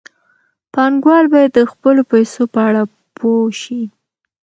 پانګوال 0.73 1.25
باید 1.33 1.51
د 1.55 1.59
خپلو 1.71 2.01
پیسو 2.11 2.43
په 2.53 2.59
اړه 2.67 2.83
پوه 3.17 3.47
شي. 3.61 3.83